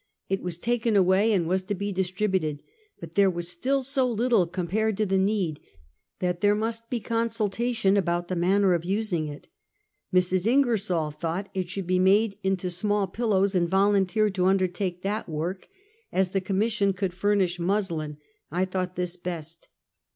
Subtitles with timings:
[0.29, 2.63] •It was taken away and was to be distributed;
[2.99, 5.59] but there was still so little compared to the need,
[6.17, 9.47] that there must be con sultation about the manner of using it.
[10.11, 10.47] Mrs.
[10.47, 15.29] Inger sol thought it should be made into small pillows, and volunteered to undertake that
[15.29, 15.67] work;
[16.11, 18.17] as the Commission could furnish muslin,
[18.49, 19.67] I thought this best.